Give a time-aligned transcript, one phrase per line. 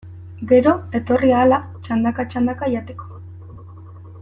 [0.51, 3.11] Gero, etorri ahala, txandaka-txandaka jateko.